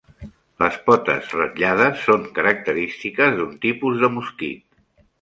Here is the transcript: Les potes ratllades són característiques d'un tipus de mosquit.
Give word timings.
Les 0.63 0.79
potes 0.87 1.35
ratllades 1.41 2.03
són 2.07 2.27
característiques 2.41 3.39
d'un 3.39 3.57
tipus 3.71 4.05
de 4.07 4.15
mosquit. 4.19 4.69